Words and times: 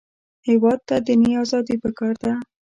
هېواد 0.47 0.79
ته 0.87 0.95
دیني 1.05 1.31
ازادي 1.43 1.75
پکار 1.83 2.13
ده 2.23 2.33